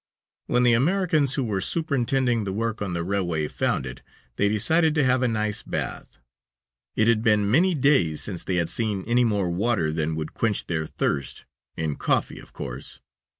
[0.47, 4.01] When the Americans who were superintending the work on the railway found it,
[4.35, 6.17] they decided to have a nice bath.
[6.95, 10.65] It had been many days since they had seen any more water than would quench
[10.65, 11.45] their thirst
[11.77, 12.99] in coffee, of course.